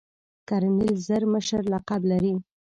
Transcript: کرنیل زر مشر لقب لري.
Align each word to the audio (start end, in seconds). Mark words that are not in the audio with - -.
کرنیل 0.47 0.95
زر 1.07 1.23
مشر 1.33 1.61
لقب 1.73 2.01
لري. 2.11 2.33